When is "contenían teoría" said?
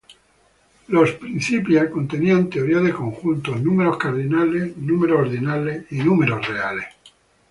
1.91-2.79